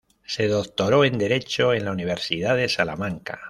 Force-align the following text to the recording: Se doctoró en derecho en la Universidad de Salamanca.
Se 0.25 0.47
doctoró 0.47 1.05
en 1.05 1.19
derecho 1.19 1.75
en 1.75 1.85
la 1.85 1.91
Universidad 1.91 2.55
de 2.57 2.69
Salamanca. 2.69 3.39